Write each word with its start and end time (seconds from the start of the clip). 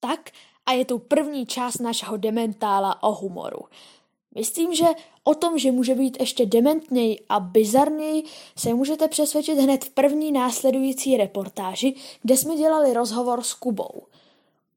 Tak 0.00 0.30
a 0.66 0.72
je 0.72 0.84
tu 0.84 0.98
první 0.98 1.46
část 1.46 1.78
našeho 1.78 2.16
dementála 2.16 3.02
o 3.02 3.14
humoru. 3.14 3.60
Myslím, 4.34 4.74
že 4.74 4.86
o 5.24 5.34
tom, 5.34 5.58
že 5.58 5.72
může 5.72 5.94
být 5.94 6.20
ještě 6.20 6.46
dementněj 6.46 7.20
a 7.28 7.40
bizarněj, 7.40 8.22
se 8.56 8.74
můžete 8.74 9.08
přesvědčit 9.08 9.58
hned 9.58 9.84
v 9.84 9.90
první 9.90 10.32
následující 10.32 11.16
reportáži, 11.16 11.94
kde 12.22 12.36
jsme 12.36 12.56
dělali 12.56 12.92
rozhovor 12.92 13.42
s 13.42 13.54
Kubou. 13.54 14.02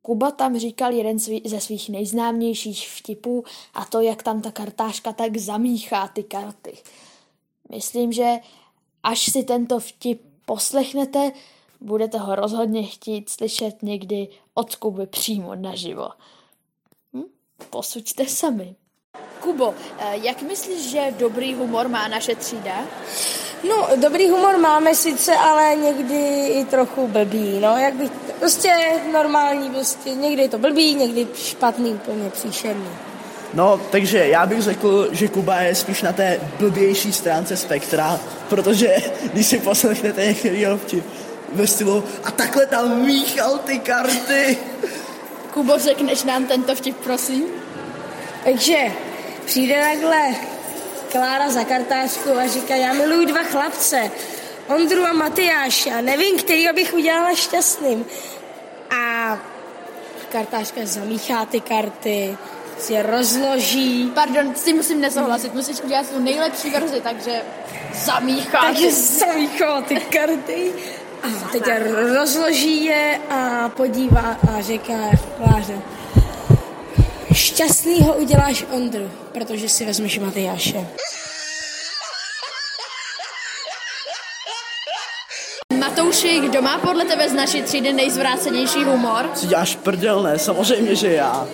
Kuba 0.02 0.32
tam 0.32 0.58
říkal 0.58 0.92
jeden 0.92 1.20
ze 1.46 1.60
svých 1.60 1.90
nejznámějších 1.90 2.90
vtipů 2.90 3.44
a 3.74 3.86
to, 3.86 4.02
jak 4.02 4.24
tam 4.24 4.42
ta 4.42 4.52
kartářka 4.52 5.14
tak 5.14 5.38
zamíchá 5.38 6.08
ty 6.08 6.24
karty. 6.24 6.78
Myslím, 7.70 8.12
že 8.12 8.40
až 9.04 9.32
si 9.32 9.44
tento 9.44 9.80
vtip 9.80 10.22
poslechnete, 10.46 11.32
budete 11.82 12.18
ho 12.18 12.36
rozhodně 12.36 12.84
chtít 12.84 13.30
slyšet 13.30 13.84
někdy 13.84 14.28
od 14.54 14.76
Kuby 14.76 15.08
přímo 15.08 15.56
naživo. 15.56 16.10
Hm? 17.14 17.24
Posuďte 17.70 18.26
sami. 18.26 18.76
Kubo, 19.40 19.74
eh, 20.00 20.18
jak 20.22 20.42
myslíš, 20.42 20.92
že 20.92 21.14
dobrý 21.20 21.54
humor 21.54 21.88
má 21.88 22.08
naše 22.08 22.36
třída? 22.36 22.86
No, 23.70 23.88
dobrý 23.96 24.30
humor 24.30 24.58
máme 24.58 24.96
sice, 24.96 25.36
ale 25.36 25.76
někdy 25.76 26.48
i 26.48 26.66
trochu 26.66 27.08
blbý, 27.08 27.60
no, 27.60 27.78
jak 27.78 27.94
bych, 27.94 28.12
prostě 28.40 29.02
normální, 29.14 29.70
prostě 29.70 30.10
někdy 30.10 30.42
je 30.42 30.50
to 30.50 30.58
blbý, 30.58 30.96
někdy 30.96 31.28
špatný, 31.36 31.94
úplně 31.94 32.30
příšerný. 32.30 32.90
No, 33.54 33.82
takže 33.92 34.28
já 34.28 34.46
bych 34.46 34.62
řekl, 34.62 35.10
že 35.12 35.28
Kuba 35.28 35.62
je 35.62 35.76
spíš 35.76 36.02
na 36.02 36.14
té 36.14 36.40
blbější 36.60 37.14
stránce 37.14 37.58
spektra, 37.58 38.20
protože 38.50 38.96
když 39.34 39.48
si 39.48 39.60
poslechnete 39.60 40.26
některý 40.26 40.66
vtip 40.78 41.06
ve 41.52 41.68
stylu 41.68 42.04
a 42.24 42.32
takhle 42.32 42.66
tam 42.66 43.02
míchal 43.02 43.58
ty 43.58 43.80
karty. 43.80 44.58
Kubo, 45.54 45.80
řekneš 45.80 46.24
nám 46.24 46.46
tento 46.46 46.76
vtip, 46.76 46.98
prosím? 46.98 47.44
Takže 48.44 48.78
přijde 49.46 49.82
takhle 49.92 50.36
Klára 51.12 51.50
za 51.50 51.64
kartářkou 51.64 52.38
a 52.38 52.48
říká, 52.48 52.76
já 52.76 52.94
miluji 52.94 53.26
dva 53.26 53.44
chlapce, 53.44 54.12
Ondru 54.68 55.06
a 55.06 55.14
Matyáše 55.14 55.92
a 55.92 56.02
nevím, 56.02 56.40
který 56.40 56.68
bych 56.74 56.94
udělala 56.94 57.36
šťastným. 57.36 58.06
A 58.90 59.38
kartářka 60.30 60.82
zamíchá 60.84 61.46
ty 61.46 61.62
karty, 61.62 62.38
si 62.78 62.94
je 62.94 63.04
rozloží. 63.04 64.12
Pardon, 64.16 64.56
s 64.56 64.64
tím 64.64 64.76
musím 64.76 65.02
nesouhlasit, 65.02 65.54
musíš 65.54 65.82
udělat 65.82 66.10
tu 66.10 66.20
nejlepší 66.20 66.70
verzi, 66.70 67.02
takže 67.02 67.42
zamíchá. 67.94 68.60
Takže 68.62 68.92
zamíchá 68.92 69.82
ty 69.82 69.96
karty 69.96 70.72
a 71.24 71.48
teď 71.52 71.64
rozloží 72.14 72.86
je 72.86 73.20
a 73.30 73.70
podívá 73.70 74.38
a 74.56 74.62
říká 74.62 74.94
Kláře, 75.38 75.82
Šťastnýho 77.34 78.14
uděláš 78.14 78.66
Ondru, 78.72 79.12
protože 79.32 79.70
si 79.70 79.86
vezmeš 79.86 80.20
Matyáše. 80.20 80.88
Matouši, 85.78 86.40
kdo 86.40 86.62
má 86.62 86.78
podle 86.78 87.06
tebe 87.06 87.30
z 87.30 87.34
naší 87.34 87.62
třídy 87.62 87.94
nejzvrácenější 87.94 88.84
humor? 88.84 89.30
Si 89.36 89.48
děláš 89.48 89.76
prdel, 89.76 90.24
ne? 90.24 90.40
Samozřejmě, 90.40 90.96
že 90.96 91.14
já. 91.14 91.48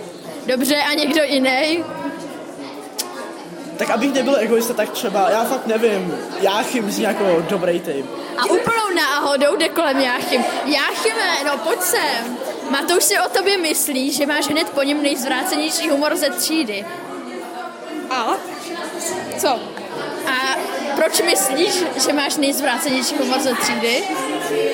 Dobře, 0.46 0.76
a 0.76 0.94
někdo 0.94 1.24
jiný? 1.24 1.84
Tak 3.78 3.90
abych 3.90 4.14
nebyl 4.14 4.36
egoista, 4.40 4.74
tak 4.74 4.90
třeba, 4.90 5.30
já 5.30 5.44
fakt 5.44 5.68
nevím, 5.68 6.16
Jáchym 6.42 6.92
z 6.92 7.00
jako 7.00 7.46
dobrý 7.50 7.80
typ. 7.80 8.06
A 8.38 8.46
úplnou 8.46 8.90
náhodou 8.96 9.56
jde 9.56 9.70
kolem 9.70 10.00
Jáchym. 10.00 10.44
Jáchyme, 10.66 11.44
no 11.46 11.58
pojď 11.58 11.82
sem. 11.82 12.38
Matouš 12.70 13.04
si 13.04 13.20
o 13.20 13.30
tobě 13.30 13.58
myslí, 13.58 14.12
že 14.12 14.26
máš 14.26 14.48
hned 14.48 14.70
po 14.70 14.84
něm 14.84 15.04
nejzvrácenější 15.04 15.90
humor 15.90 16.16
ze 16.16 16.30
třídy. 16.30 16.86
A? 18.10 18.36
Co? 19.38 19.50
A 20.28 20.58
proč 20.96 21.22
myslíš, 21.22 21.84
že 22.06 22.14
máš 22.14 22.38
nejzvrácenější 22.38 23.16
humor 23.16 23.40
ze 23.40 23.54
třídy? 23.54 24.04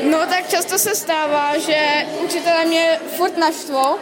No 0.04 0.18
tak 0.18 0.50
často 0.50 0.78
se 0.78 0.96
stává, 0.96 1.58
že 1.58 2.08
učitelé 2.24 2.66
mě 2.66 3.00
furt 3.18 3.38
naštvou 3.38 3.96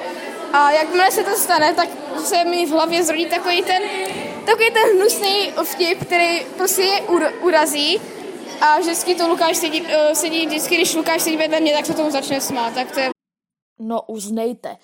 a 0.53 0.71
jakmile 0.71 1.11
se 1.11 1.23
to 1.23 1.31
stane, 1.35 1.73
tak 1.73 1.87
se 2.23 2.43
mi 2.43 2.65
v 2.65 2.69
hlavě 2.69 3.03
zrodí 3.03 3.25
takový 3.25 3.63
ten, 3.63 3.81
takový 4.51 4.71
ten 4.71 4.97
hnusný 4.97 5.51
vtip, 5.63 6.05
který 6.05 6.45
prostě 6.57 6.81
je 6.81 7.01
urazí 7.41 7.99
a 8.61 8.79
vždycky 8.79 9.15
to 9.15 9.27
Lukáš 9.27 9.57
sedí, 9.57 9.81
uh, 9.81 9.87
sedí 10.13 10.47
vždycky, 10.47 10.75
když 10.75 10.95
Lukáš 10.95 11.21
sedí 11.21 11.37
vedle 11.37 11.59
mě, 11.59 11.73
tak 11.73 11.85
se 11.85 11.93
tomu 11.93 12.11
začne 12.11 12.41
smát, 12.41 12.73
tak 12.73 12.91
to 12.91 12.99
je 12.99 13.09
No 13.79 14.01
uznejte, 14.01 14.77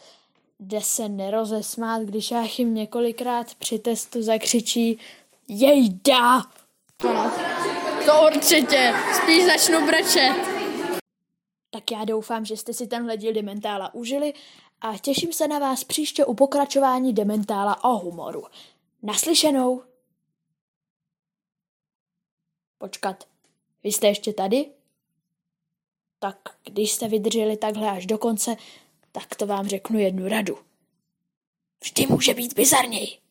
jde 0.59 0.81
se 0.81 1.09
nerozesmát, 1.09 2.01
když 2.01 2.31
Jáchym 2.31 2.75
několikrát 2.75 3.56
při 3.56 3.79
testu 3.79 4.22
zakřičí 4.22 5.00
Jejda! 5.47 6.41
Ano. 7.09 7.31
To 8.06 8.27
určitě, 8.35 8.94
spíš 9.23 9.45
začnu 9.45 9.85
brečet. 9.85 10.35
Tak 11.69 11.91
já 11.91 12.06
doufám, 12.06 12.45
že 12.45 12.57
jste 12.57 12.73
si 12.73 12.88
tenhle 12.88 13.17
díl 13.17 13.33
Dementála 13.33 13.94
užili 13.94 14.33
a 14.81 14.97
těším 14.97 15.33
se 15.33 15.47
na 15.47 15.59
vás 15.59 15.83
příště 15.83 16.25
u 16.25 16.33
pokračování 16.33 17.13
Dementála 17.13 17.83
o 17.83 17.97
humoru. 17.97 18.44
Naslyšenou! 19.07 19.84
Počkat, 22.78 23.28
vy 23.84 23.91
jste 23.91 24.07
ještě 24.07 24.34
tady? 24.34 24.72
Tak 26.19 26.38
když 26.63 26.91
jste 26.91 27.07
vydrželi 27.07 27.57
takhle 27.57 27.91
až 27.91 28.06
do 28.06 28.18
konce, 28.18 28.56
tak 29.12 29.35
to 29.35 29.47
vám 29.47 29.68
řeknu 29.68 30.00
jednu 30.00 30.28
radu. 30.28 30.59
Vždy 31.84 32.07
může 32.07 32.34
být 32.34 32.53
bizarněji. 32.53 33.26